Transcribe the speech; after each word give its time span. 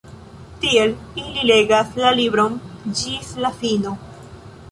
Tiel, 0.61 0.93
ili 1.23 1.43
legas 1.49 1.91
la 2.05 2.13
libron 2.21 2.57
ĝis 3.01 3.31
la 3.45 3.55
fino. 3.61 3.93